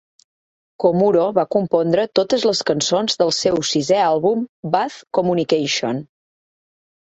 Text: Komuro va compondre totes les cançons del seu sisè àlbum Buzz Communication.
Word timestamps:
Komuro 0.83 1.25
va 1.37 1.43
compondre 1.55 2.05
totes 2.21 2.47
les 2.51 2.63
cançons 2.71 3.21
del 3.21 3.35
seu 3.41 3.61
sisè 3.73 4.01
àlbum 4.07 4.43
Buzz 4.79 4.99
Communication. 5.21 6.05